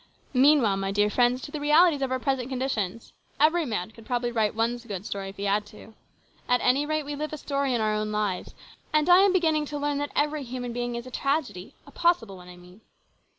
[0.33, 3.13] "Mean while, my dear friends, to the realities of our present conditions.
[3.39, 5.93] Every man could probably write one good story if he had to.
[6.49, 8.55] At any rate we live a story in our own lives,
[8.91, 12.35] and I am beginning to learn that every human being is a tragedy, a possible
[12.37, 12.81] one, I mean.